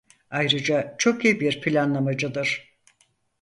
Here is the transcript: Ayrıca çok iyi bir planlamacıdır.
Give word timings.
Ayrıca 0.29 0.95
çok 0.97 1.25
iyi 1.25 1.39
bir 1.39 1.61
planlamacıdır. 1.61 2.73